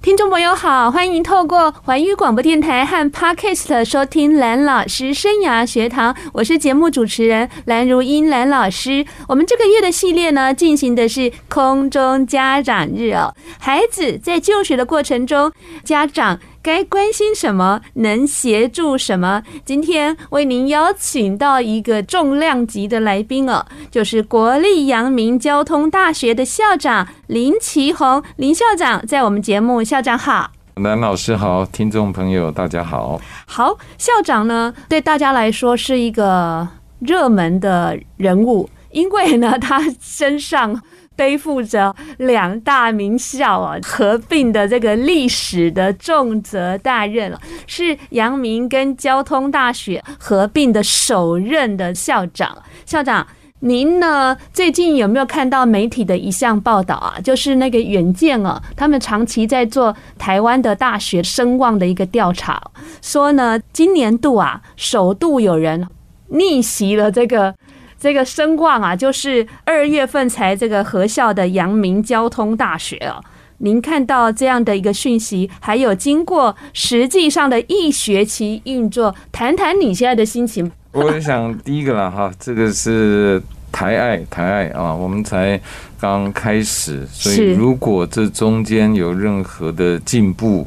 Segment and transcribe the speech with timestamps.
[0.00, 9.04] 听众朋友好，欢迎透过环宇广播电台和 Podcast 收听蓝老师生涯学堂，我是节目主持人蓝如英蓝老师。
[9.26, 13.34] 我们这个月的系列呢，进行的是空中家长日哦。
[13.58, 15.52] 孩子在就学的过程中，
[15.82, 16.38] 家长
[16.68, 17.80] 该关心什么？
[17.94, 19.42] 能协助什么？
[19.64, 33.18] 今天为您邀请到一个重量级的来宾哦，就是国立阳明交通大学的校长林奇宏林校长，在我们节目，校长好，南老师好，听众朋友大家好。
[33.46, 40.82] 好，校长呢，对大家来说是一个热门的人物，因为呢，他身上。
[41.18, 52.56] 背负着两大名校啊合并的这个历史的重责大任了，是阳明跟交通大学合并的首任的校长。
[52.86, 53.26] 校长，
[53.58, 57.18] 您呢最近有没有看到媒体的一项报道啊？
[57.20, 62.62] 就是那个远见啊，他们长期在做台湾的大学声望的一个调查，
[63.02, 65.88] 说呢今年度啊首度有人
[66.28, 67.52] 逆袭了这个。
[67.98, 73.22] 这个声望啊，就是二月份才这个合校的阳明交通大学哦。
[73.58, 80.70] 您看到这样的一个讯息，还有经过实际上的一学期运作，谈谈你现在的心情。
[80.92, 85.60] 我想第一个了哈，这个是台爱台爱啊，我们才
[86.00, 90.66] 刚开始，所以如果这中间有任何的进步。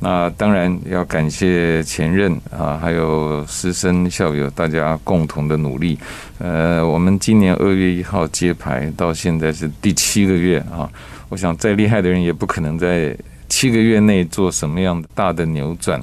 [0.00, 5.98] 那当然要感谢前任啊，还有师生校友大家共同的努力。
[6.38, 10.88] 呃，我们今年二月一号揭牌，到现在是第七个月啊。
[11.28, 13.16] 我想再厉害的人也不可能在
[13.48, 16.00] 七个月内做什么样大的扭转。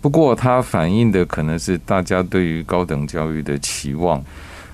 [0.00, 4.24] 不过它反映的可能是大家对于高等教育的期望。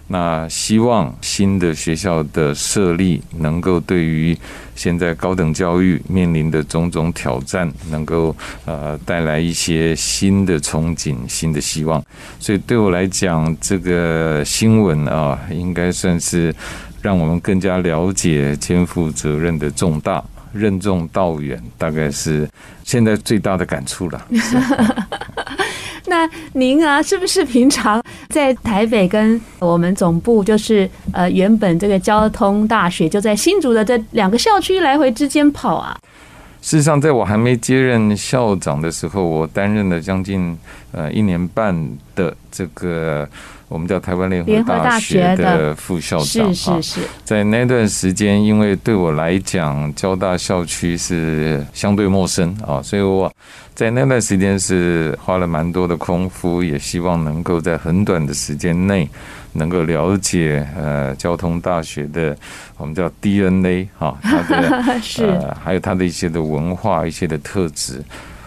[0.07, 4.37] 那希望新的学校的设立能够对于
[4.75, 8.37] 现在高等教育面临的种种挑战，能够
[8.67, 12.05] 呃带来一些新的憧憬、新的希望。
[12.39, 16.55] 所以对我来讲，这个新闻啊，应该算是
[17.01, 20.23] 让我们更加了解肩负责任的重大。
[20.53, 22.49] 任重道远，大概是
[22.85, 24.25] 现在最大的感触了。
[26.15, 35.99] 那您啊，是不是平常在台北跟我们总部，就是呃原本这个交通大学就在新竹的这两个校区来回之间跑啊？
[36.65, 40.59] 事实上，在我还没接任校长的时候，我担任了将近
[40.93, 41.77] 呃一年半
[42.17, 43.29] 的这个。
[43.67, 53.33] 我们叫台湾联合大学的副校长，是是是，在那段时间，因为对我来讲，交大校区是相对陌生啊，所以我
[53.75, 59.09] 在那段时间是花了蛮多的功夫，也希望能够在很短的时间内
[59.55, 62.37] 能够了解呃交通大学的
[62.77, 68.01] 我们叫 DNA 哈， 它的是呃还有它的一些的文化、一些的特质。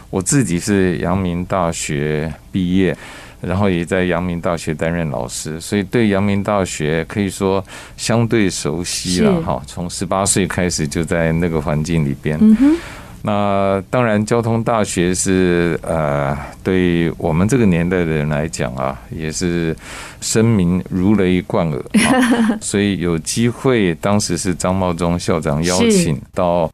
[0.09, 2.95] 我自己是阳明大学毕业。
[3.39, 7.63] 然后也在阳明大学担任老师，所以对阳明大学可以说
[7.95, 9.61] 相对熟悉了哈。
[9.67, 12.35] 从十八岁开始就在那个环境里边。
[13.21, 19.75] 那当然，交通大学是呃，对我们这个年代的人来讲啊，也是
[20.21, 21.83] 声名如雷贯耳。
[22.61, 26.69] 所以有机会，当时是张茂忠校长邀请到。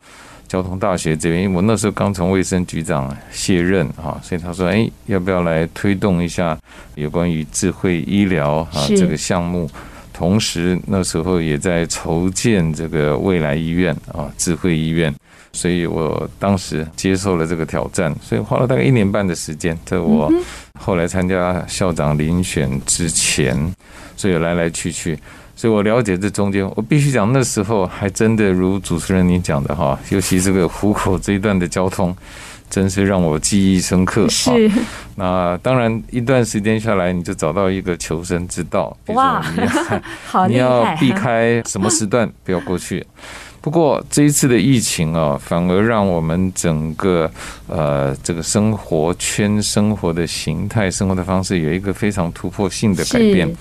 [0.45, 6.55] 交通大学这边，因为我那时候刚从卫生局长卸任啊，所以他说：“哎，要不要来推动一下
[6.93, 9.67] 有关于智慧医疗啊这个项目？
[10.13, 15.11] 同时那时候也在筹建这个未来医院啊，智慧医院。
[15.53, 20.31] 所以我当时接受了这个挑战，所以花了大概一年半的时间，在我
[20.79, 23.55] 后来参加校长遴选之前，
[24.17, 25.17] 所以来来去去。”
[25.55, 32.13] 所以我了解这中间，我必须讲那时候还真的如主持人您讲的哈，尤其这个湖口这一段的交通，
[32.73, 34.27] 真是让我记忆深刻。
[34.29, 34.71] 是。
[35.15, 38.97] 那当然一段时间下来，你就找到一个求生之道。
[39.09, 39.45] 哇！
[40.49, 43.05] 你要避开什么时段不要过去。
[43.61, 47.29] 不过这一次的疫情啊，反而让我们整个
[47.67, 53.55] 呃这个生活圈、生活的形态、生活的方式有一个非常突破性的改变。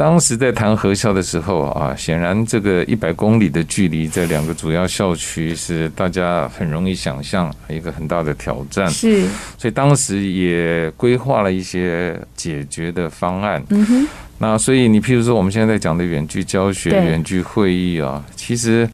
[0.00, 8.88] 当时在谈核校的时候啊，显然这个一百公里的距离，在两个主要校区是大家很容易想象一个很大的挑战。
[8.88, 13.62] 是，所以当时也规划了一些解决的方案。
[13.68, 14.08] 嗯哼，
[14.38, 18.88] 那所以你譬如说我们现在在讲的远距教学、远距会议啊，其实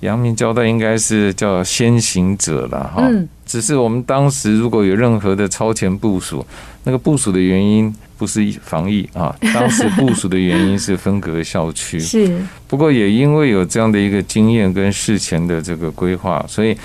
[0.00, 3.10] 阳明交大应该是叫先行者了哈。
[3.50, 6.46] 只是我们当时如果有任何的超前部署，
[6.84, 11.98] 那个部署的原因不是防疫啊， 当时部署的原因是分隔校区。
[11.98, 16.76] 是，不过也因为有这样的一个经验跟事前的这个规划，所以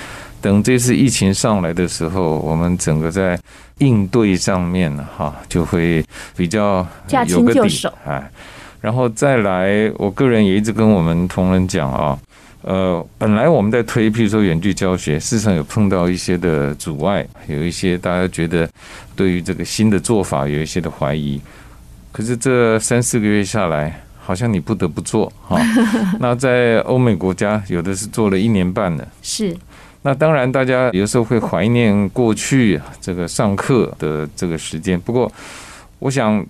[0.41, 3.39] 等这次疫情上来的时候，我们整个在
[3.77, 6.03] 应对上面哈就会
[6.35, 6.83] 比较
[7.27, 8.27] 有个底哎，
[8.81, 12.17] 然后再来，我个人也一直跟我们同仁讲啊。
[12.65, 18.67] 呃，本来我们在推，譬如说远距教学，事实上有碰到一些的阻碍，有一些大家觉得
[19.15, 21.39] 对于这个新的做法有一些的怀疑。
[22.11, 25.59] 可是这三四个月下来，好像你不得不做哈。
[26.19, 29.07] 那在欧美国家，有的是做了一年半的。
[29.21, 29.55] 是。
[30.01, 34.99] 那当然，大家有时候会怀念过去这个上课的这个时间。
[34.99, 35.31] 不过，
[35.99, 36.43] 我想。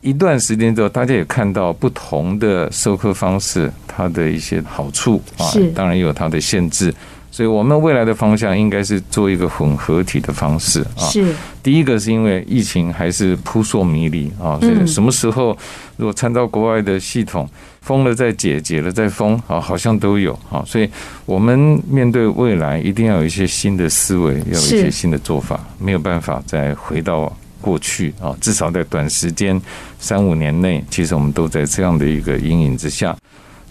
[0.00, 5.44] 一段时间之后，大家也看到不同的授课方式，它的一些好处啊，
[5.74, 6.94] 当然也有它的限制。
[7.32, 11.06] 所以，我们未来的方向应该是做一个混合体的方式啊。
[11.10, 11.32] 是。
[11.62, 15.56] 第一个是因为疫情还是扑朔迷离啊，所以什么时候
[15.96, 17.48] 如果参照国外的系统，
[17.82, 20.64] 封了再解，解了再封啊，好像都有啊。
[20.66, 20.90] 所以
[21.24, 27.32] 我们面对未来，一定要有一些新的思维，要有一些新的做法，没有办法再回到。
[27.60, 29.60] 过去啊，至少在短时间
[29.98, 33.16] 三五年内，其实我们都在这样的一个阴影之下。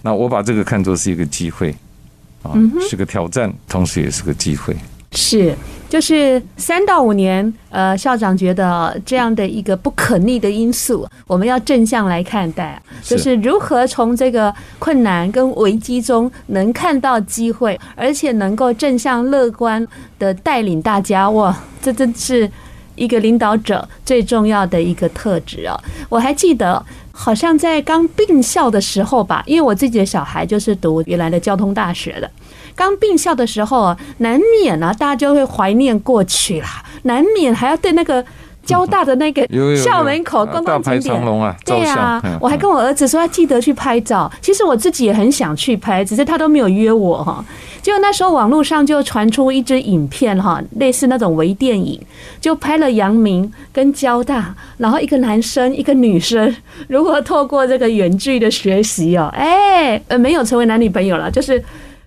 [0.02, 1.74] 那我把这个看作是一个机会
[2.42, 2.52] 啊，
[2.88, 4.74] 是个挑战，同时也是个机会。
[5.12, 5.52] 是，
[5.88, 19.84] 就是三到五年，呃，校长觉得这样的一个不可逆的因素，我们要正向来看待，就是如何从这个困难跟危机中能看到机会，而且能够正向乐观
[20.16, 21.28] 的带领大家。
[21.28, 22.48] 哇，这真是。
[23.00, 25.74] 一个领导者最重要的一个特质啊，
[26.10, 32.30] 我还记得，好像在刚并校的时候吧，因为我自己的小孩就是读原来的交通大学的，
[32.74, 38.22] 刚并校的时候，难免呢，大家就会怀念过去啦，难免还要对那个。
[38.70, 39.46] 交大的那个
[39.76, 44.30] 校门口观光景点，对啊，我还跟我儿子说要记得去拍照。
[44.40, 47.44] 其实我自己也很想去拍，只是他都没有约我哈。
[47.82, 52.00] 结果那时候网络上就传出一支影片哈，类似那种微电影，
[52.40, 56.54] 就拍了阳明跟交大，然后一个男生一个女生，
[56.88, 61.62] 如何透过这个远距的学习哦，哎，呃，没有成为男女朋友了，就是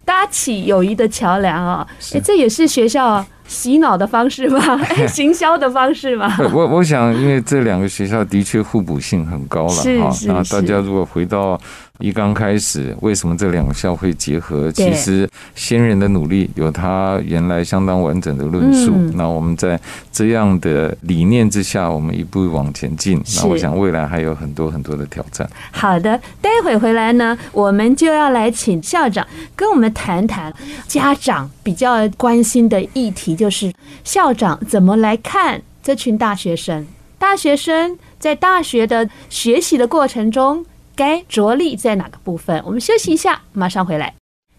[0.06, 3.25] 搭起友谊的桥梁啊，哎，这也是学校。
[3.48, 4.60] 洗脑的方式吗？
[5.07, 6.36] 行销的方式吗？
[6.54, 10.10] 我我想，因为这两个学校的确互补性很高了哈。
[10.28, 11.60] 那大家如果回到。
[12.03, 14.69] 一刚开始，为什么这两个校会结合？
[14.73, 18.91] 其实先人的努力有他原来相当完整的论述。
[19.15, 19.79] 那我们在
[20.11, 23.23] 这样的理念之下，我们一步往前进。
[23.38, 25.50] 那我想未来还有很多很多的挑战。
[25.71, 29.25] 好的，待会回来呢，我们就要来请校长
[29.56, 30.53] 跟我们谈谈
[30.85, 33.73] 家长比较关心的议题，就是
[34.03, 36.85] 校长怎么来看这群大学生？
[37.17, 40.65] 大学生在大学的学习的过程中。
[40.95, 42.62] 该着力在哪个部分？
[42.66, 44.13] 我们休息一下，马上回来。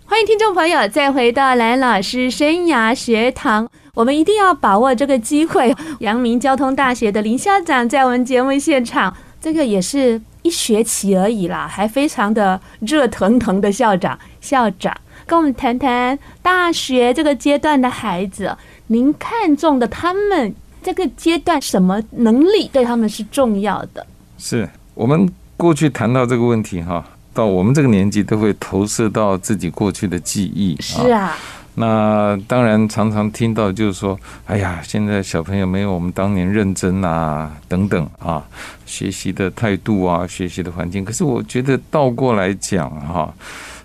[0.07, 3.69] 欢迎听众朋友再回到蓝老师生涯学堂。
[3.95, 5.75] 我们一定要把握这个机会。
[6.01, 14.19] 阳明交通大学的林校长在我们节目现场，这个也是一学期而已啦，还非常的热腾腾的校长。
[14.41, 14.95] 校长
[15.27, 18.57] 跟我们谈谈大学这个阶段的孩子，
[18.89, 24.05] 您看中的他们这个阶段什么能力对他们是重要的？
[24.37, 25.33] 是我们。
[25.57, 30.77] 过去谈到这个问题哈，到我们这个年纪都会投射到自己过去的记忆。
[30.81, 31.37] 是啊，
[31.75, 38.43] 那当然常常听到就是说，哎呀，现在小朋友没有我们当年认真啊，等等啊，
[38.85, 41.05] 学习的态度啊，学习的环境。
[41.05, 43.33] 可是我觉得倒过来讲哈，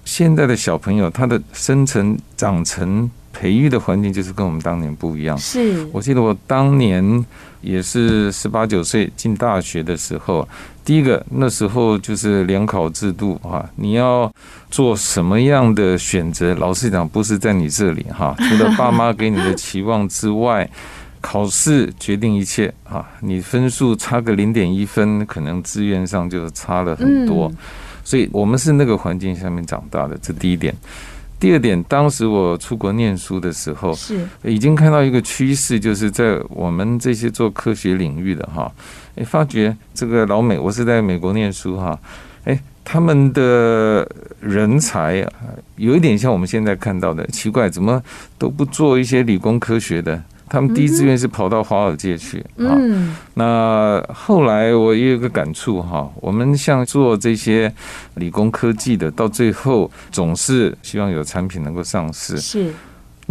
[0.06, 3.10] 现在的小朋友他的生成长成。
[3.40, 5.38] 培育的环境就是跟我们当年不一样。
[5.38, 7.26] 是我记得我当年
[7.62, 10.46] 也是十八九岁进大学的时候，
[10.84, 14.30] 第一个那时候就是联考制度啊，你要
[14.70, 16.54] 做什么样的选择？
[16.56, 20.70] 老实讲，不是在你这里哈， 除了爸妈给你的期望之外，
[21.22, 23.08] 考试决定一切啊。
[23.22, 27.50] 你分数差个零点一分，可能志愿上就差了很多。
[28.04, 30.76] 所以我们是那个环境下面长大的，这第一点。
[31.40, 38.70] 第二点，当时我出国念书的时候，是已经看到一个趋势，就是在我们这些做科学领域的哈，
[39.16, 41.98] 哎，发觉这个老美，我是在美国念书哈，
[42.44, 44.06] 哎，他们的
[44.42, 45.26] 人才
[45.78, 48.04] 有一点像我们现在看到的，奇怪，怎么
[48.38, 50.22] 都不做一些理工科学的？
[50.50, 52.76] 他们第一志愿是跑到华尔街去啊。
[53.36, 57.72] 那后来我也有个感触哈，我们像做这些
[58.16, 62.38] 理工科技的，到最后总是希望有产品能够上市。
[62.38, 62.74] 是。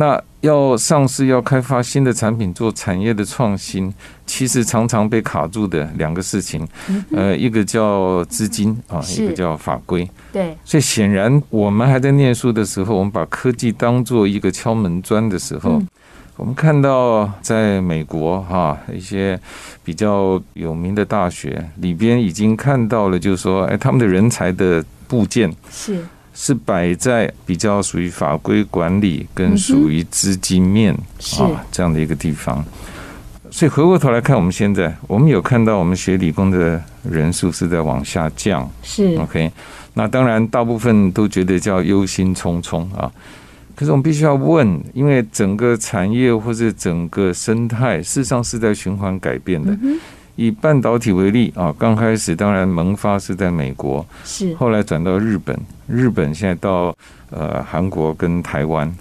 [0.01, 3.93] 那要上市、要开发新的产品、做产业的创新，
[4.25, 6.65] 其实常常被卡住的两个事情，
[7.11, 10.09] 呃，一个叫资金啊，一个叫法规。
[10.33, 15.83] 对，所以显然我们还在念书的时候，我们把科技当做一个敲门砖的时候，
[16.38, 19.38] 我们看到在美国哈一些
[19.85, 26.02] 比较有名的大学里边已经看到了，就是说，哎，他们的人才的部件是。
[26.40, 30.95] 是摆在比较属于法规管理跟属于资金面
[31.40, 32.64] 啊这样的一个地方，
[33.50, 39.50] 所以回过头来看，我们现在我们有看到我们学理工的人数是在往下降，是 OK。
[39.95, 43.11] 那当然，大部分都觉得叫忧心忡忡啊。
[43.79, 49.79] 可是我们必须要问，因为整个产业或者整个生态，事实上是在循环改变的。
[50.35, 55.57] 以半导体为例啊，刚开始当然萌发是在美国，是后来转到日本，
[55.87, 56.93] 日本现在到
[57.31, 58.93] 呃韩国跟台湾，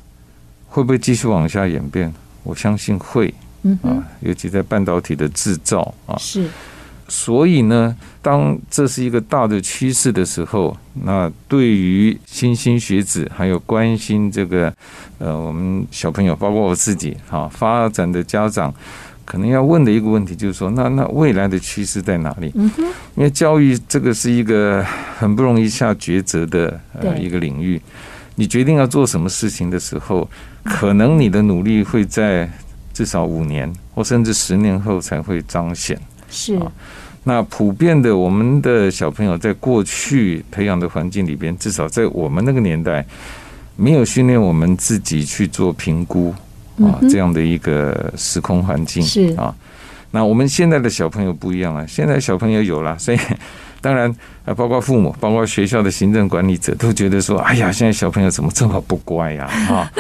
[0.68, 2.14] 会不会继续往下演变？
[2.44, 3.34] 我相信会，
[3.82, 6.48] 啊，尤其在半导体的制造啊，是。
[7.08, 14.74] 所以呢，当这是一个大的趋势的时候，那对于莘莘学子还有关心这个
[15.18, 18.74] 呃我们小朋友，包括我自己啊，发展的家长。
[19.24, 22.50] 可能要问的一个问题就是说，那那未来的趋势在哪里？
[22.56, 22.84] 嗯哼，
[23.16, 24.82] 因为教育这个是一个
[25.18, 27.82] 很不容易下抉择的呃一个领域。
[28.36, 30.30] 你决定要做什么事情的时候，
[30.64, 32.50] 可能你的努力会在
[32.94, 36.00] 至少五年或甚至十年后才会彰显。
[36.30, 36.56] 是。
[36.56, 36.72] 啊
[37.24, 43.06] 那普遍的，我们的小朋友在过去培养的环境里边，至少在我们那个年代，
[43.76, 46.34] 没有训练我们自己去做评估。
[46.82, 49.54] 啊，这样的一个时空环境是啊，
[50.12, 53.18] 那我们现在的小朋友不一样了，现在小朋友有了，所以
[53.82, 54.10] 当然
[54.46, 59.46] 啊，包括父母，包括学校的行政管理者都觉得说，哎呀，现在小朋友怎么这么不乖呀？
[59.70, 59.92] 啊，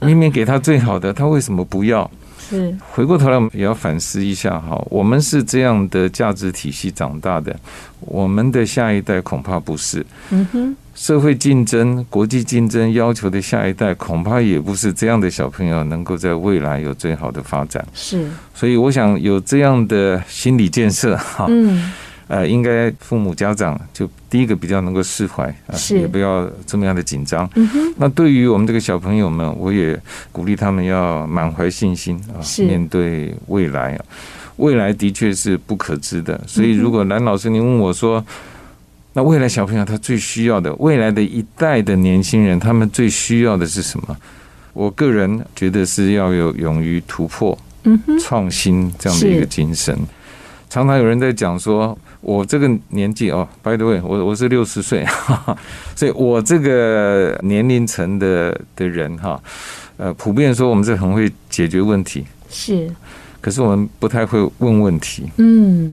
[0.00, 2.08] 明明给他最好的，他为什么不要？
[2.48, 7.54] 是回过头来，我们也要反思一下哈，我们是这样的价值体系长大的，
[8.00, 10.04] 我们的下一代恐怕不是。
[10.30, 10.76] 嗯哼。
[10.94, 17.82] 社会竞争、国际竞争要求的下一代，恐怕也不是这样的小朋友能够在未来有最好的发展。
[17.94, 21.90] 是，所以我想有这样的心理建设哈，嗯，
[22.32, 27.46] 呃，应该父母家长就第一个比较能够释怀，啊，也不要这么样的紧张。
[27.56, 30.00] 嗯哼，那对于我们这个小朋友们，我也
[30.32, 34.04] 鼓励他们要满怀信心啊，面对未来啊，
[34.56, 36.42] 未来的确是不可知的。
[36.46, 38.24] 所以，如果蓝老师您问我说，
[39.12, 44.16] 那未来小朋友他最需要的，未来的一代的年轻人，他们最需要的是什么？
[44.72, 47.58] 我个人觉得是要有勇于突破、
[48.18, 49.94] 创新这样的一个精神。
[50.70, 55.04] 常常有人在讲说，我这个年纪哦，by the way，我我是六十岁，
[55.94, 59.38] 所以我这个年龄层的的人哈，
[59.98, 62.88] 呃，普遍说我们是很会解决问题，是，
[63.40, 65.92] 可是我们不太会问问题，嗯。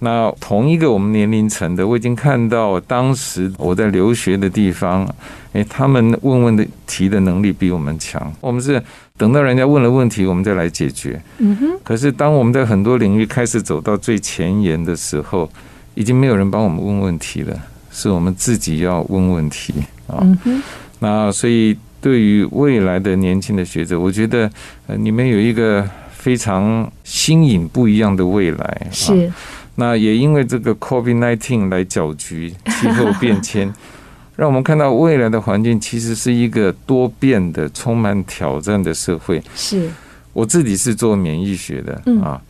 [0.00, 5.08] 那同一个我们年龄层的，我已经看到当时我在留学的地方，
[5.52, 8.30] 诶，他们问问的题的能力比我们强。
[8.40, 8.82] 我们是
[9.16, 11.18] 等到人家问了问题，我们再来解决。
[11.38, 11.78] 嗯哼。
[11.82, 15.48] 可是当我们在很多领域开始走到最前沿的时候，
[15.94, 17.58] 已经没有人帮我们问问题了，
[17.90, 19.72] 是我们自己要问问题
[20.06, 20.18] 啊。
[20.20, 20.62] 嗯哼。
[20.98, 24.50] 那所以对于未来的年轻的学者，我觉得
[24.86, 28.86] 呃，你们有一个非常新颖不一样的未来。
[28.90, 29.32] 是。
[29.76, 33.72] 那也因为这个 COVID-19 来搅局，气候变迁，
[34.36, 39.42] 让我们看到未来的环境其实是一个多变的、充满挑战的社会。
[39.54, 39.90] 是，
[40.32, 42.40] 我自己是做免疫学的、嗯、啊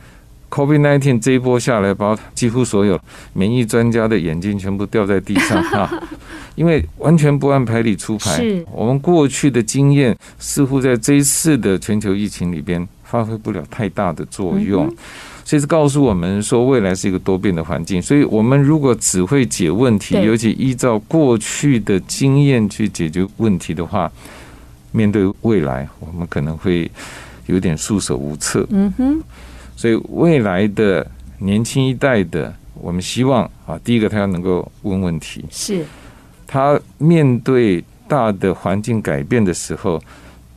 [0.51, 2.99] ，COVID-19 这一波下来，把几乎所有
[3.33, 5.91] 免疫专家的眼睛全部掉在地上 啊，
[6.53, 8.35] 因为完全不按牌理出牌。
[8.35, 14.85] 是，我们过去的经验似乎在这一次的全球疫情里边发挥不了太大的作用。
[14.87, 14.95] 嗯
[15.45, 18.01] 所以是告诉我们说，未来是一个多变的环境。
[18.01, 24.11] 所以，我们如果只会解问题，尤其依照过去的经验去解决问题的话，
[24.91, 26.89] 面对未来，我们可能会
[27.45, 28.65] 有点束手无策。
[28.71, 29.21] 嗯哼。
[29.75, 31.05] 所以，未来的
[31.37, 35.85] 年轻一代的，我们希望啊，第一个他要能够问问题，是
[36.47, 40.01] 他面对大的环境改变的时候，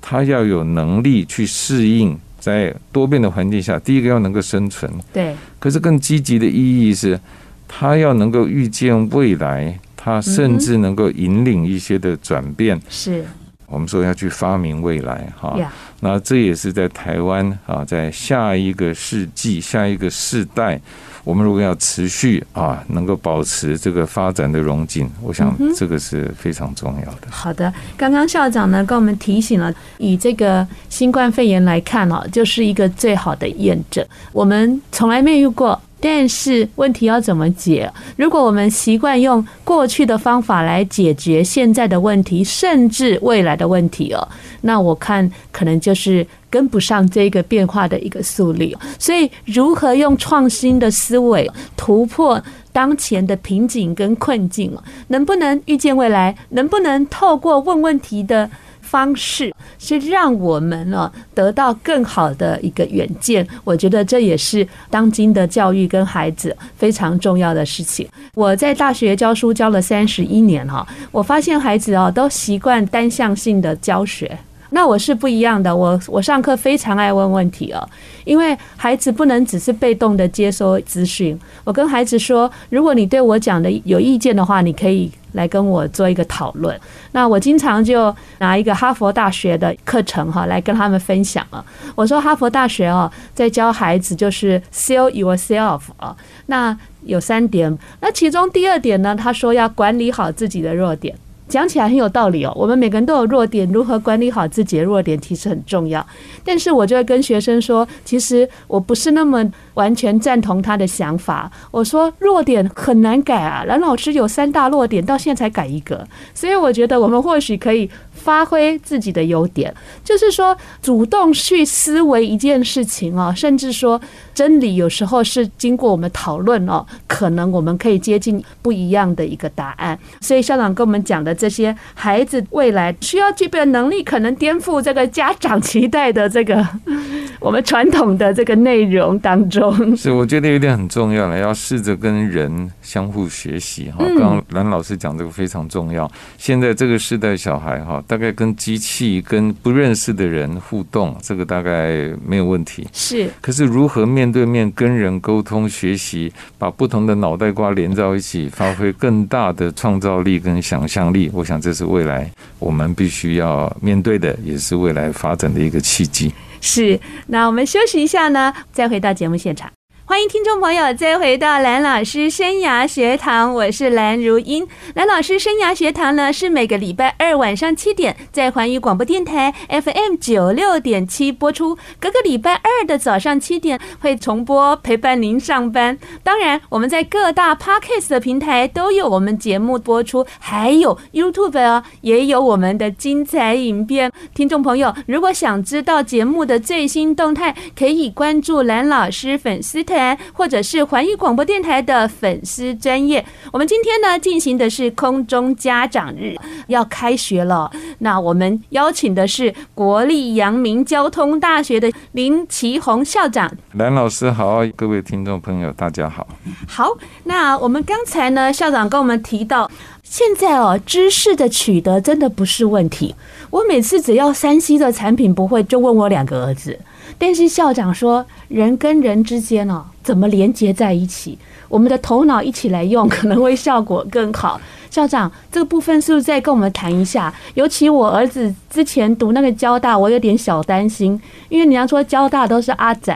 [0.00, 2.18] 他要有能力去适应。
[2.38, 4.90] 在多变的环境下，第一个要能够生存。
[5.12, 5.34] 对。
[5.58, 7.18] 可是更积极的意义是，
[7.66, 12.80] 他要能够预见未来，他甚至能够引领一些的转变。
[12.88, 13.24] 是。
[13.66, 15.58] 我们说要去发明未来哈。
[16.00, 20.80] 那这也是在台湾啊，在下一个世纪、下一个世代。
[21.28, 27.28] 我们如果要持续啊，能够保持这个发展的融景，我想这个是非常重要的。
[27.28, 34.02] 好的，刚刚校长呢跟我们提醒了，以这个新冠肺炎来看哦，就是一个最好的验证。
[34.32, 35.78] 我们从来没遇过。
[36.00, 37.92] 但是问题要怎么解？
[38.16, 44.28] 如果我们习惯用过去的方法来解决现在的问题，甚至未来的问题哦，
[44.60, 48.76] 那我看可能就是跟不上这个变化的一个速率。
[48.98, 54.72] 所以，如何用创新的思维突破当前的瓶颈跟困境，
[55.08, 56.36] 能不能预见未来？
[56.50, 58.48] 能不能透过问问题的
[58.80, 68.08] 方式是让我们呢得到更好的一个远见，我觉得这也是当今的教育跟孩子非常重要的事情。
[68.34, 74.38] 我在大学教书教了三十一年哈，我发现孩子啊都习惯单向性的教学。
[74.70, 77.88] 那我是不一样的，我我上课非常爱问问题哦，
[78.24, 81.38] 因为孩子不能只是被动的接收资讯。
[81.64, 86.78] 我跟孩子说，如果你对我讲的有意见的话，你可以来跟我做一个讨论。
[87.12, 91.64] 那我经常就拿一个哈佛大学的课程哈来跟他们分享了。
[91.94, 96.14] 我说哈佛大学哦，在教孩子就是 sell yourself 啊，
[96.46, 101.16] 那有三点，那其中第二点呢，他说要管理好自己的弱点。
[101.48, 106.06] 讲起来很有道理哦，我们每个人都有弱点，如何管理好自己的弱点其实很重要。
[106.44, 111.50] 但是我就会跟学生说，其实我不是那么完全赞同他的想法。
[111.70, 117.90] 我说弱点很难改啊，蓝老师有三大弱点，到现在才改一个，所以我觉得我们或许可以。
[118.18, 119.72] 发挥自己的优点，
[120.04, 123.98] 就是说主动去思维一件事情哦，甚至说
[124.38, 129.98] 真理有时候是经过我们讨论哦，可能我们可以接近不一样的一个答案。
[130.20, 136.64] 所以校长跟我们讲的这些孩子未来需要具备的能力，可能颠覆这个家长期待的这个
[137.40, 139.96] 我们传统的这个内容当中。
[139.96, 143.96] 是，我觉得有点很重要了，要试着跟人相互学习哈。
[143.98, 146.08] 刚刚蓝老师讲这个非常重要。
[146.36, 148.00] 现在这个时代小孩哈。
[148.06, 152.86] 大概跟机器、跟不认识的人互动，这个大概没有问题。
[152.92, 166.30] 是，可是如何面面对面跟人沟通、学习，把不同的脑袋瓜连在一起，发挥更大的创造力跟想象力，我想这是未来我们必须要面对的，也是未来发展的一个契机。
[166.60, 169.77] 是，那我们休息一下呢，再回到节目现场。
[170.08, 174.66] 欢迎听众朋友再回到蓝老师生涯学堂，我是蓝如英。
[174.94, 185.98] 蓝老师生涯学堂呢，是每个礼拜二晚上七点在环宇广播电台 FM 九六点七播出，隔个礼拜二的早上七点会重播，陪伴您上班。
[186.22, 194.10] 当然，我们在各大 Podcast 的平台都有我们节目播出，还有 YouTube 哦，也有我们的精彩影片。
[194.34, 199.97] 听众朋友，如果想知道节目的最新动态，可以关注蓝老师粉丝团。
[200.32, 206.36] 或者是环宇广播电台的粉丝专业，我们今天呢进行的是空中家长日，
[206.68, 207.70] 要开学了。
[207.98, 213.50] 那我们邀请的是国立阳明交通大学的林奇宏校长。
[213.72, 216.26] 蓝老师好，各位听众朋友大家好。
[216.68, 219.70] 好，那我们刚才呢校长跟我们提到，
[220.02, 223.14] 现在哦知识的取得真的不是问题。
[223.50, 226.78] 我每次只要山西的产品不会，就问我两个儿子。
[227.16, 231.38] 但是校长说，人跟人之间哦，怎么连接在一起？
[231.68, 234.60] 我们的头脑一起来用，可能会效果更好。
[234.90, 237.32] 校长，这个部分是不是再跟我们谈一下？
[237.54, 243.14] 尤其我儿子之前读那个交大，我有点小担心，因为你要说交大都是阿仔，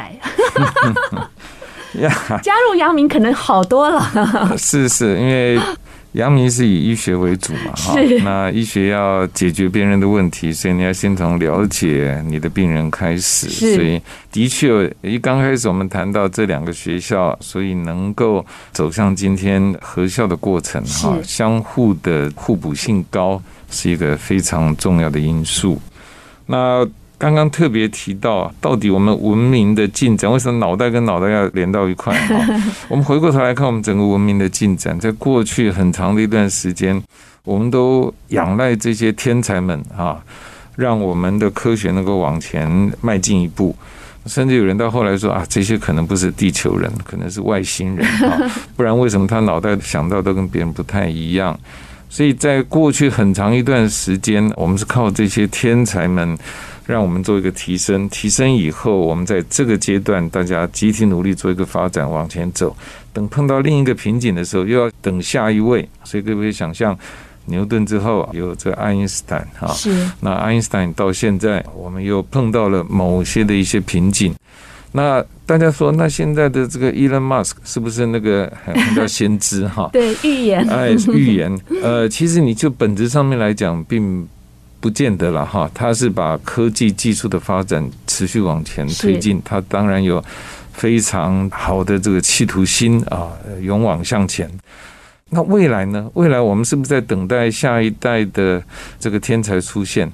[2.43, 4.53] 加入阳明可能好多了。
[4.57, 5.59] 是是，因为。
[6.13, 13.49] 阳明是以医学为主嘛，哈，那医学要解决病人的问题，所以你要先从了解你的病人开始。
[13.49, 25.81] 所以的确，一刚开始我们谈到这两个学校，所以能够走向今天合校的过程，哈，相互的互补性高，是一个非常重要的因素。
[26.47, 26.87] 那。
[27.23, 32.13] 刚刚特别提到，到底我们文明的进展，为什么脑袋跟脑袋要连到一块？
[32.91, 37.01] 我们回过头来看，我们整个文明的进展，在过去很长的一段时间，
[37.45, 40.21] 我们都仰赖这些天才们啊，
[40.75, 43.77] 让我们的科学能够往前迈进一步。
[44.27, 48.37] 甚至有人到后来说啊，这些可能不是地球人，可能是外星人啊，
[48.75, 51.57] 不然为什么他脑袋想到都跟别人不太一样？
[52.11, 56.37] 所以在过去很长一段时间，我们是靠这些天才们。
[56.87, 62.77] 让我们做一个提升，提升以后，我们在这个阶段，大家集体努力做一个发展，往前走。
[63.13, 65.89] 等碰到另一个瓶颈的时候，又要等下一位。
[66.03, 66.99] 所以各位想象，
[67.47, 70.11] 牛顿之后有这个爱因斯坦哈，是。
[70.21, 74.35] 那爱因斯坦到现在，我们又碰到了某些的一些瓶颈。
[74.95, 79.89] 那大家说，那现在的这个 Elon Musk 是不是那个很叫先知哈？
[79.95, 80.69] 对，预言。
[80.69, 81.59] 哎，预言。
[81.83, 84.29] 呃，其实你就本质上面来讲，并
[84.83, 85.71] 不见得了哈。
[85.73, 90.23] 他是把科技技术的发展持续往前推进，他当然有
[90.73, 93.31] 非常好的这个企图心啊，
[93.63, 94.51] 勇往向前。
[95.31, 96.11] 那未来呢？
[96.15, 98.63] 未来我们是不是在等待下一代的
[98.99, 100.11] 这个天才出现？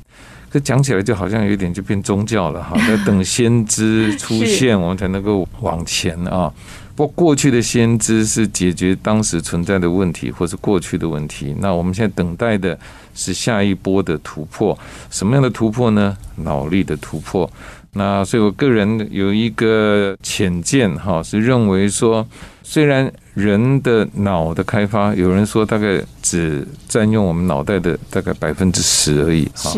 [0.51, 6.53] 这讲起来就好像有点就变宗教了哈，要等先知出现， 我们才能够往前啊。
[6.99, 11.55] 不过过去的先知是解决当时存在的问题，或是过去的问题。
[11.61, 12.77] 那我们现在等待的
[13.15, 14.77] 是下一波的突破。
[15.09, 16.17] 什么样的突破呢？
[16.39, 17.49] 脑力的突破。
[17.93, 22.27] 那所以我个人有一个浅见哈，是认为说，
[22.65, 29.73] 虽然人的脑的开发，有人说大概只占用我们脑袋的大概百分之十而已哈。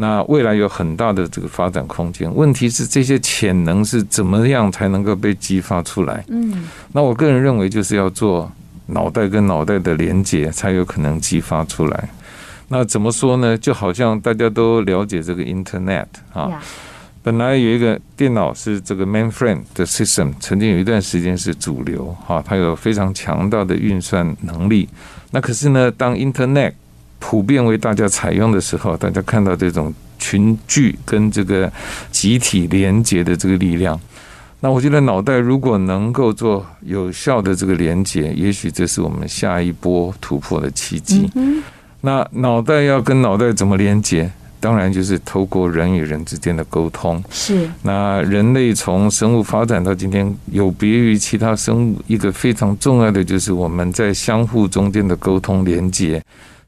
[0.00, 6.24] 那未来有很大的这个发展空间，问题是这些潜能是怎么样才能够被激发出来？
[6.28, 8.50] 嗯，那我个人认为就是要做
[8.86, 12.08] 脑袋跟脑袋的连接，才有可能激发出来。
[12.68, 13.58] 那怎么说呢？
[13.58, 16.62] 就好像大家都了解这个 Internet 啊，
[17.20, 24.88] 本来有一个电脑是这个 mainframe 的 system，曾经有一段时间是主流哈，它有非常强大的运算能力。
[25.32, 26.74] 那可是呢，当 Internet
[27.18, 31.70] 普遍为大家采用的时候，大家看到这种群聚跟这个
[32.10, 33.98] 集体连接的这个力量，
[34.60, 41.30] 那我觉得脑袋如果能够做有效的这个连接，也许这是我们下一波突破的契机。
[42.00, 44.30] 那脑袋要跟脑袋怎么连接？
[44.60, 47.22] 当然就是透过人与人之间的沟通。
[47.30, 47.70] 是。
[47.82, 56.20] 那人类从生物发展到今天，有别于其他生物，一个非常重要的就是我们在相互中间的沟通连接。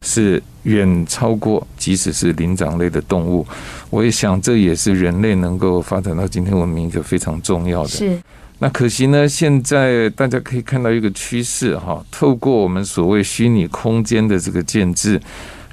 [0.07, 3.47] 是远超过，即使是灵长类的动物，
[3.91, 7.89] 我也想这也是人类能够发展到今天文明一个非常重要的。
[7.89, 8.19] 是。
[8.59, 15.21] 那可惜呢，现在大家可以看到一个趋势哈，透过我们所谓虚拟空间的这个建制，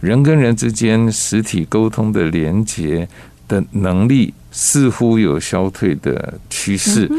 [0.02, 3.08] 人跟人之间实体沟通的连接
[3.48, 7.10] 的能力似乎有消退的趋势。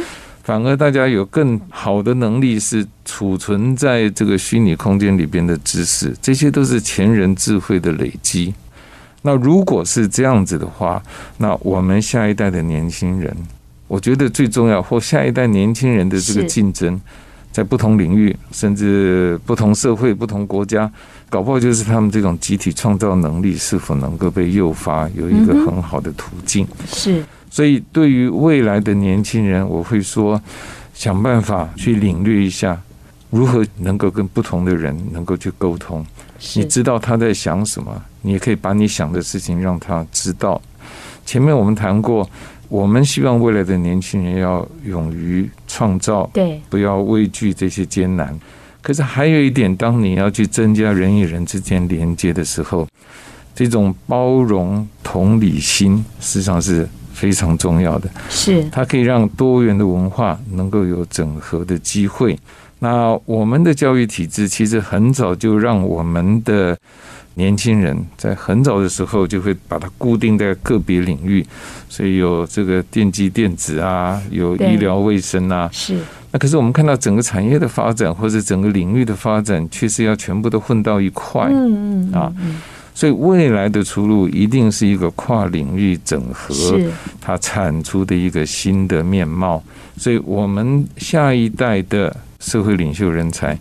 [0.48, 8.54] 反而大家有更好的能力，是储存在这个虚拟空间里边的知识，这些都是前人智慧的累积。
[9.20, 11.02] 那如果是这样子的话，
[11.36, 13.36] 那我们下一代的年轻人，
[13.88, 16.98] 我觉得最重要，或下一代年轻人的这个竞争，
[17.52, 20.90] 在不同领域，甚至不同社会、不同国家，
[21.28, 26.66] 搞不好就是他们这种集体创造能力是否能够被诱发，有一个很好的途径。
[26.86, 27.22] 是。
[27.50, 30.40] 所以，对于未来的年轻人，我会说，
[30.92, 32.80] 想办法去领略一下，
[33.30, 36.04] 如何能够跟不同的人能够去沟通。
[36.54, 40.60] 你知道他在想什么，你也可以把你想的事情让他知道。
[41.24, 42.28] 前面我们谈过，
[42.68, 48.38] 我们希望未来的年轻人要勇于创造，对，不要畏惧这些艰难。
[48.82, 52.86] 可是还有一点，当你要去增加人与人之间连接的时候，
[53.54, 56.88] 这种包容、同理心，实际上是。
[57.18, 62.38] 非常重要的，是它可以让多元的文化能够有整合的机会。
[62.78, 66.78] 那我们的教育体制其实很早就让我们的
[67.34, 71.44] 年轻人在很早的时候就会把它固定在个别领域，
[71.88, 75.98] 所以有这个电机电子啊，有医疗卫生啊，是。
[76.30, 82.32] 那可是我们看到整个产业的发展或者整个领域的发展，确实要全部都混到一块，嗯嗯啊。
[82.98, 86.52] 所以未来的出路一定是一个跨领域整合，
[87.20, 89.62] 它产出的一个新的面貌。
[89.96, 93.56] 所以，我们下一代的社会领袖人才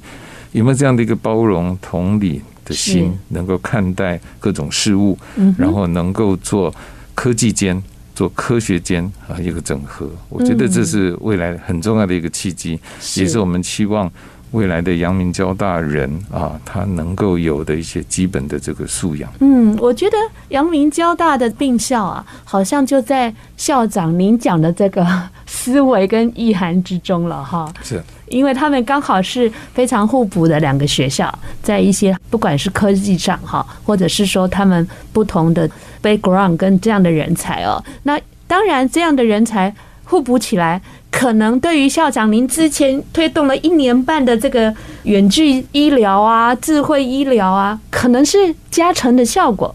[0.54, 5.16] 有没有这样的一个包容、同理的心，能够看待各种事物，
[5.56, 6.74] 然后能够做
[7.14, 7.80] 科技间、
[8.16, 10.10] 做科学间啊一个整合？
[10.30, 12.80] 我觉得这是未来很重要的一个契机，
[13.18, 14.12] 也是我们期望。
[14.52, 19.30] 未来的阳明交大人啊，他能够有的一些基本的这个素养。
[19.40, 20.18] 嗯，我觉得
[20.50, 25.06] 阳明交大的并校啊，好像就在校长您讲的这个
[25.46, 27.72] 思维跟意涵之中了哈。
[27.84, 31.32] 是，因为他们刚好是非常互补的两个学校，
[31.62, 35.70] 在一些不管是科技上哈，或者是说他们不同的
[36.02, 40.82] background 跟这样的人才哦，那当然这样的人才互补起来。
[41.18, 49.74] 可能对于校长，您之前推动了一年半的这个远距医疗啊、智慧医疗啊，可能是加成的效果。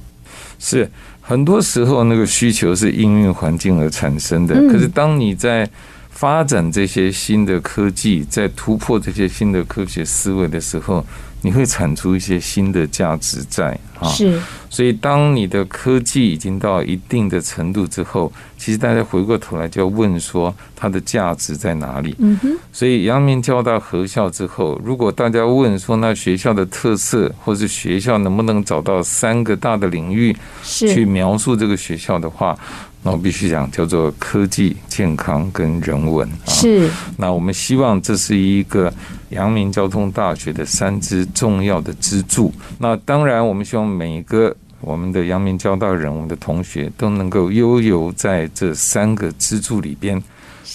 [0.60, 0.88] 是
[1.20, 5.68] 很多时候那个需求是应用环境而产生的，可是当你在
[6.10, 11.04] 发展这些新的科技，在突破这些新的科学思维的时候，
[11.40, 14.06] 你会产出一些新的价值在啊。
[14.08, 14.40] 是，
[14.72, 22.16] 所以当你的科技已经到一定的程度之后，其实大家回过头来就要问说，它的价值在哪里？
[22.18, 22.56] 嗯哼。
[22.72, 32.58] 所以阳明交大合校之后，如果大家问说，那学校的特色，或是学校能不能找到三个大的领域去描述这个学校的话？
[33.02, 36.48] 那我必须讲，叫做科技、健康跟人文啊。
[36.48, 36.88] 是。
[37.18, 38.90] 那我们希望这是一个
[39.32, 42.52] 阳明交通大学的三支重要的支柱。
[42.78, 50.22] 那当然，我们希望每个我们的阳明交大人，我们的同学都能够悠游在这三个支柱里边。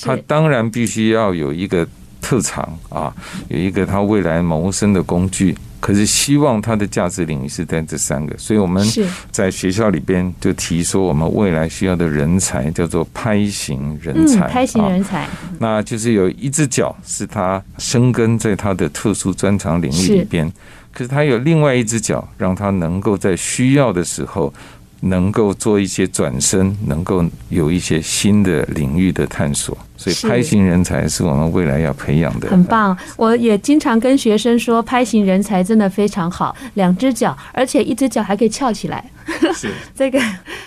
[0.01, 1.87] 他当然必须要有一个
[2.21, 3.13] 特长啊，
[3.47, 5.55] 有一个他未来谋生的工具。
[5.79, 8.85] 可是希望它的价值领域是在这三个，所以我们
[9.31, 15.27] 在学校里边就提说，我们未来需要的人才叫做拍型人才，拍型人才，
[15.59, 20.51] 那就是有一只脚是他生根在他的特殊专长领域里边，
[20.91, 24.53] 可是他有另外一只脚，让他能够在需要的时候。
[25.01, 32.49] 能够做一些转身，能够有一些新的领域的探索，所以拍型人才是我们未来要培养的。
[32.49, 39.03] 很棒，我也经常跟学生说，拍型人才真的非常好，两只脚，而且一只脚还可以翘起来，
[39.53, 40.19] 是 这个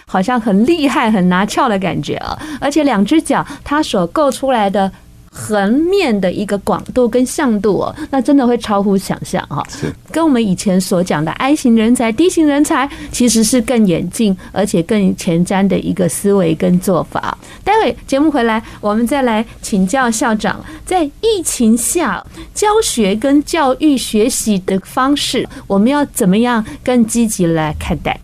[0.06, 2.38] 好像很厉害、很拿翘的感觉啊！
[2.60, 4.90] 而且两只脚，它所构出来的。
[5.30, 9.64] 横面的一个广度跟向度哦，那真的会超乎想象哈。
[9.70, 17.38] 是跟我们以前所讲的 I 型人才、D 型人才，其实是更远近而且更前瞻的一个思维跟做法。
[17.62, 28.18] 待会节目回来，我们再来请教校长，在疫情下教学跟教育学习的方式，我们要怎么样更积极来看待？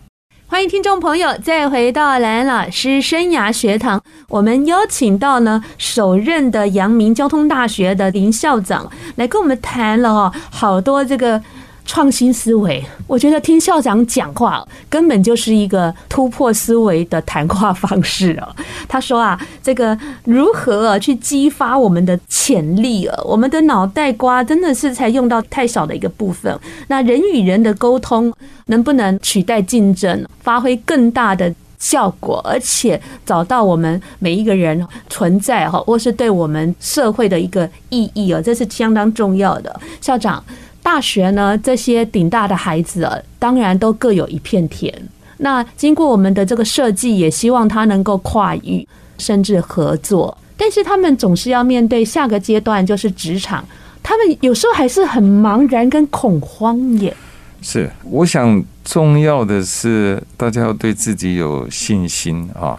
[0.49, 4.01] 欢迎听众朋友再回到蓝老师生涯学堂。
[4.29, 11.43] 我们邀请到呢首任的阳明交通大学的林校长来跟我们谈了哈好多这个。
[11.87, 18.55] 创新思维，我觉得听校长讲话根本就是一个突破思维的谈话方式哦。
[18.89, 23.17] 他说啊，这个如何去激发我们的潜力啊？
[23.25, 26.59] 我们的脑袋瓜真的是才用到太少的一个部分。
[26.89, 28.33] 那人与人的沟通
[28.67, 39.81] 能不能取代竞争，发挥更大的效果，而且找到我们每一个人存在哈，或是对我们社会的一个意义啊，这是相当重要的。
[40.01, 40.43] 校长。
[40.87, 44.95] 大学呢，这些顶大的孩子啊，当然都各有一片天。
[45.39, 48.87] 那经过我们的这个设计，也希望他能够跨域，
[49.19, 50.39] 甚至合作。
[50.57, 53.65] 但是他们总是要面对下个阶段，就是职场。
[54.01, 57.13] 他们有时候还是很茫然跟恐慌耶。
[57.61, 62.79] 是，我想重要的是大家要对自己有信心啊。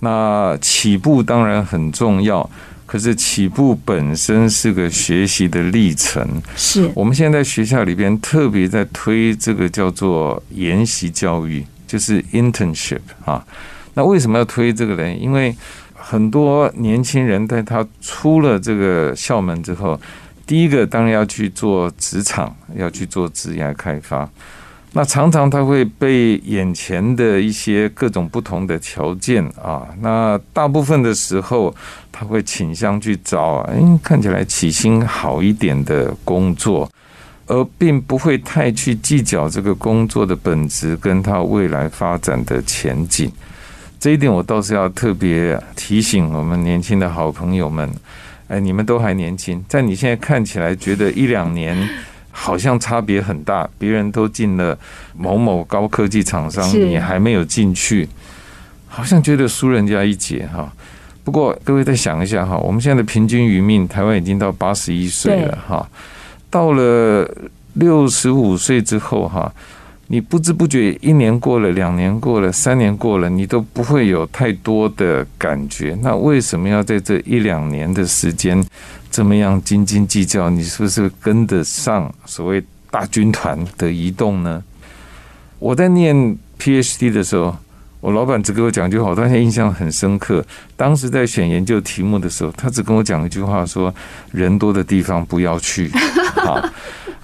[0.00, 2.48] 那起步当然很重要。
[2.88, 13.46] 可是起步本身是个学习的历程，是我们现在在学校里边特别在推这个叫做研习教育，就是 internship 啊。
[13.92, 15.14] 那为什么要推这个呢？
[15.14, 15.54] 因为
[15.92, 20.00] 很多年轻人在他出了这个校门之后，
[20.46, 24.26] 第一个当然要去做职场，要去做职业开发。
[24.98, 31.72] 那常常他会被眼前的一些各种不同的条件啊，那大部分的时候
[32.10, 36.90] 他会倾向去找，哎，看起来起薪好一点的工作，
[37.46, 43.30] 而并不会太去计较这个工作的本质跟他未来发展的前景。
[44.00, 47.88] 这一点我倒是要特别提醒我们年轻的好朋友们，
[48.48, 51.88] 哎，你们都还年轻，在你现在看起来觉得一两年。
[52.40, 54.78] 好像差别很大，别人都进了
[55.16, 58.08] 某某高科技厂商，你还没有进去，
[58.86, 60.72] 好像觉得输人家一截哈。
[61.24, 65.86] 不过各位再想一下哈，我们现在的平均余命，台湾已经到八十一岁了哈，
[66.48, 67.28] 到了
[67.74, 69.52] 六十五岁之后哈。
[70.10, 75.94] 你不知不觉一年过了，两年过了，三年过了，你都不会有太多的感觉。
[76.00, 78.58] 那为什么要在这一两年的时间
[79.10, 80.48] 这么样斤斤计较？
[80.50, 84.62] 你是不是跟得上所谓大军团的移动呢？
[85.58, 86.14] 我在念
[86.58, 87.56] PhD 的时候，
[88.00, 90.44] 我老板只给我讲一句话，我当时印象很深刻。
[90.76, 93.92] 当时在选研究题目的时候，他只跟我讲一句话，说
[94.30, 95.90] ：“人多的地方不要去。
[96.36, 96.62] ”好。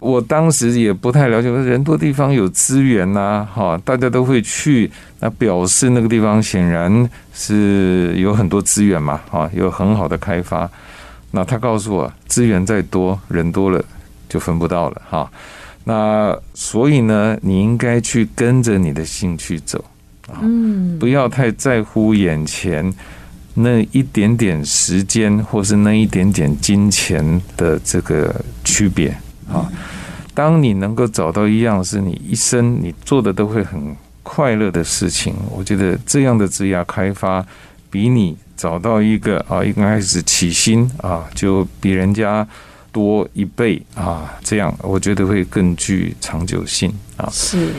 [0.01, 10.71] 我当时也不太了解，人多地方有资源呐，哈，大家都会去，那表示那个地方显然是有很多资源嘛，哈，有很好的开发。
[11.37, 13.85] 那他告诉我，资源再多，人多了
[14.29, 15.29] 就分不到了，哈。
[15.83, 19.85] 那所以呢，你应该去跟着你的兴趣走，
[20.29, 22.95] 啊，嗯，不要太在乎眼前
[23.55, 29.09] 那一点点时间，或是那一点点金钱的这个区别
[29.53, 29.69] 啊。
[30.33, 37.45] 当你能够找到一样是你一生你做的都会很快乐的事情，我觉得这样的职业开发
[37.91, 42.47] 比你找到一个啊，一开始起薪啊就比人家
[42.93, 47.29] 多一倍啊，这样我觉得会更具长久性啊。
[47.31, 47.71] 是，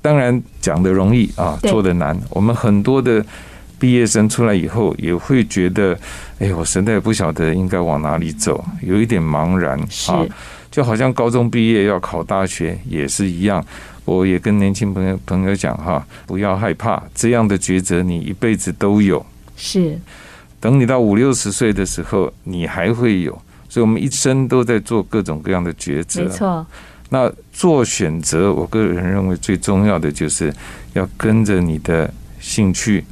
[0.00, 2.18] 当然讲的容易啊，做的难。
[2.30, 3.24] 我们很多的
[3.78, 5.98] 毕业生出来以后也会觉得，
[6.38, 10.26] 哎，我实在不晓得应该往哪里走，有一点茫然啊。
[10.70, 13.62] 就好像高中毕业要考大学也是一样，
[14.06, 19.22] 我也跟年轻朋友朋友讲哈，不要害怕这样的抉择，你一辈子都有。
[19.54, 19.98] 是，
[20.62, 23.32] 等你到五六十岁的时候，你还会有。
[23.68, 26.22] 所以，我们一生都在做各种各样的抉择。
[26.22, 26.64] 没错。
[27.08, 30.54] 那做选择，我个人认为最重要的就是
[30.92, 33.04] 要跟着你的兴趣，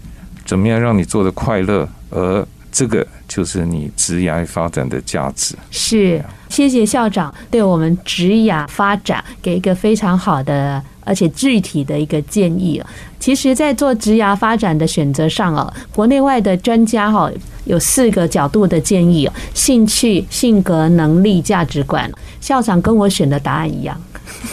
[0.45, 5.57] 怎么样让你做的快乐，而这个就是你职涯发展的价值。
[5.73, 6.25] 是。
[6.49, 12.81] 谢谢校长对我们职涯发展给一个非常好的而且具体的一个建议。
[13.19, 17.29] 其实，在做职涯发展的选择上啊，国内外的专家哈
[17.65, 22.09] 有四个角度的建议：兴趣、性格、能力、价值观。
[22.41, 24.01] 校长跟我选的答案一样，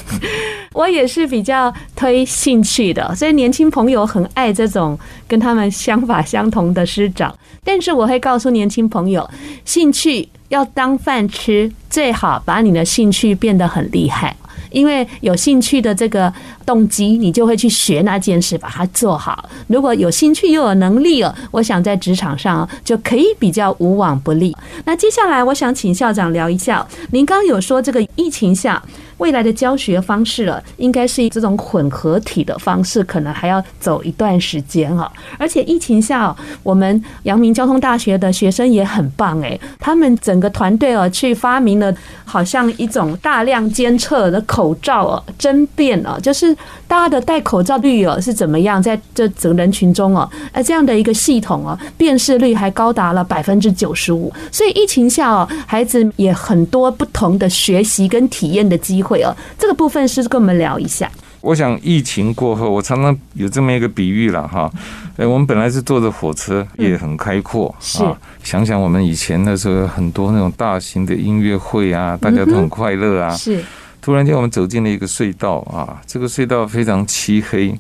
[0.74, 7.32] 我也是比较推兴趣的，所以年轻朋友很爱这种跟他们想法相同的师长。
[7.63, 9.30] 但是我会告诉年轻朋友，
[9.63, 10.28] 兴趣。
[10.50, 14.34] 要当饭吃，最好把你的兴趣变得很厉害，
[14.78, 16.32] 因为有兴趣的这个
[16.63, 19.50] 动机，你就会去学那件事，把它做好。
[19.66, 24.56] 如果有兴趣又有能力了，我想在职场上就可以比较无往不利。
[24.86, 28.82] 那接下来，我想请校长聊一下，您刚刚有说这个疫情下。
[29.17, 35.12] 未来的教学方式了，应该是以这种混合体的方式，可能还要走一段时间哈。
[35.39, 41.91] 而且疫情下，我们阳明交通大学的学生也很棒诶，他们整个团队哦，去发明了
[42.25, 46.56] 好像一种大量监测的口罩哦，争辩哦，就是
[46.88, 54.32] 大家的戴口罩率哦是怎么样，在这整个人群中哦，呃，这样的一个系统哦，辨识率还高达了百分之九十五。
[54.51, 59.07] 所以疫情下哦，孩子也很多不同的学习跟体验的机会。
[59.08, 61.10] 会哦，这个部分是跟我们聊一下。
[61.41, 64.70] 我想疫情过后，我常常有这么一个比喻了哈。
[65.15, 67.74] 哎，我们本来是坐着火车，也很开阔。
[67.80, 68.04] 是，
[68.43, 73.30] 想想我们以前的时候，很多那种大型的音乐会啊，大家都很快乐啊。
[73.30, 73.63] 是。
[74.02, 77.78] 突然间，我们走进了一个隧道啊，这个隧道非常漆黑，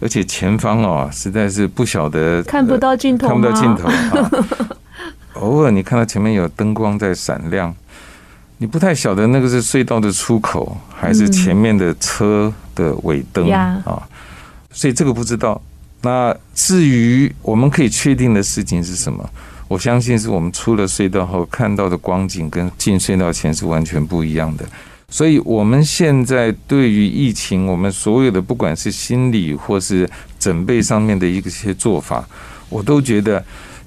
[0.00, 4.30] 而且前方啊，实在是不晓得看不到尽头，看不到尽头啊。
[5.40, 7.74] 偶尔你看到前面有灯光在闪亮。
[8.62, 14.06] 你不太晓得那个是隧道的出口，还是前面的车的尾灯啊？
[14.70, 15.58] 所以这个不知道。
[16.02, 19.26] 那至于我们可以确定的事情是什么？
[19.66, 24.64] 我相信是我们出了隧道后看到的光景跟进隧道前是完全不一样的。
[25.08, 30.06] 所以我们现在对于疫情，我们所有的不管是心理或是
[30.38, 32.28] 准备上面的一些做法，
[32.68, 33.42] 我都觉得。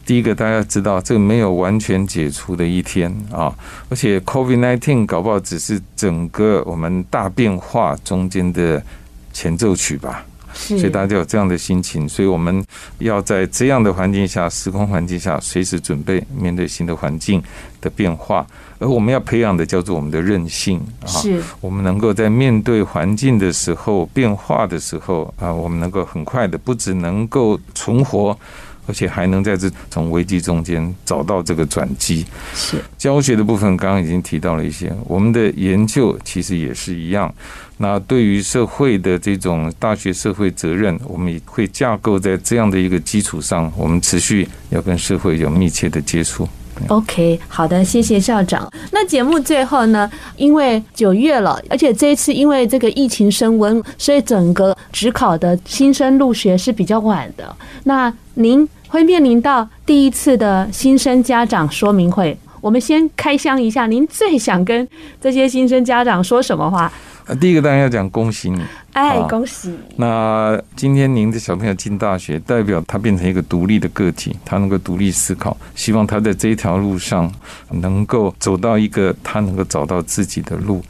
[0.05, 3.53] 第一个，大家知道这个没有完全解除的一天啊，
[3.89, 8.83] 而且 COVID-19 搞不好只是整个我们大变化中间的
[9.31, 10.25] 前奏曲吧。
[10.53, 12.63] 所以大家有这样的心情，所以我们
[12.99, 17.41] 要在这样的环境下、时空环境下，随时准备面对新的环境
[17.81, 18.45] 的变化。
[18.77, 28.37] 而我们要培养的叫做我们的韧性啊，是我们能够在面对环境的时候、变化的时候啊，我们能够很快的，不只能够存活。
[28.85, 32.25] 而且还能在这种危机中间找到这个转机。
[32.53, 34.93] 是教学的部分，刚刚已经提到了一些。
[35.05, 37.33] 我们的研究其实也是一样。
[37.77, 46.47] 那对于社会的这种大学社会责任，我们也会架构在这样的一个基础上，我们持续要跟社会有密切的接触。
[46.87, 48.71] OK，好的，谢谢校长。
[48.91, 57.55] 那节目最后呢，因为九月了，而且这一次因为这个疫情升温，所以整个职考的新生入学是比较晚的。
[57.85, 64.87] 那您会面临到第一次的新生家长说明会，我们先开箱一下，您最想跟
[65.21, 66.91] 这些新生家长说什么话？
[67.39, 69.73] 第一个当然要讲恭喜你，哎，恭喜！
[69.95, 77.31] 那今天您的小朋友进大学，代表他变成一个独立的个体，他能够独立思考，希望他在这一条路上
[77.69, 80.83] 能够走到一个他能够找到自己的路。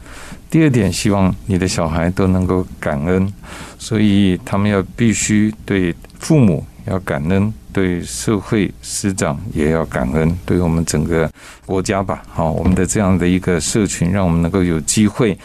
[0.50, 3.32] 第二点，希望你的小孩都能够感恩，
[3.78, 11.30] 所以他们要必须对父母要感恩，对社会师长也要感恩，对我们整个
[11.64, 15.38] 国家吧，好，我们的这样的一个社群，让我们能够有机会。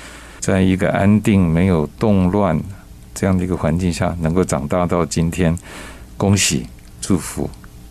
[0.50, 2.60] 在一个安定、没有动乱
[3.14, 5.56] 这样的一个环境下，能够长大到今天，
[6.18, 6.66] 恭喜、
[7.00, 7.48] 祝福，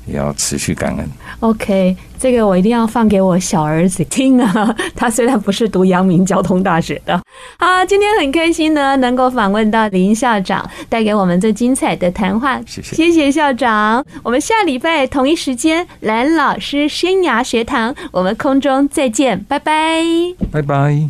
[0.07, 1.09] 也要持续感恩。
[1.39, 4.75] OK，这个我一定要放给我小儿子听啊。
[4.97, 7.23] 他虽然不是读阳明交通大学的。
[7.61, 12.61] 好，今天很开心呢，能够访问到林校长，带给我们最精彩的谈话。
[12.67, 14.05] 谢谢，谢谢校长。
[14.25, 20.03] 我们下礼拜同一时间，蓝老师生涯学堂，我们空中再见，拜拜，
[20.51, 21.09] 拜拜。